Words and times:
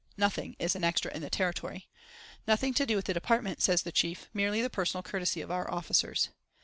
Nothing 0.17 0.55
IS 0.57 0.75
an 0.75 0.83
extra 0.83 1.13
in 1.13 1.21
the 1.21 1.29
Territory. 1.29 1.87
"Nothing 2.47 2.73
to 2.73 2.87
do 2.87 2.95
with 2.95 3.05
the 3.05 3.13
Department," 3.13 3.61
says 3.61 3.83
the 3.83 3.91
chief; 3.91 4.29
"merely 4.33 4.59
the 4.59 4.67
personal 4.67 5.03
courtesy 5.03 5.41
of 5.41 5.51
our 5.51 5.69
officers." 5.71 6.29